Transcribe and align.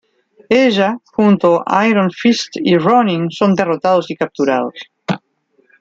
Ella, 0.63 0.87
junto 1.15 1.63
Iron 1.87 2.09
Fist 2.09 2.55
y 2.63 2.75
Ronin 2.75 3.29
son 3.29 3.53
derrotados 3.53 4.09
y 4.09 4.15
capturados. 4.15 4.73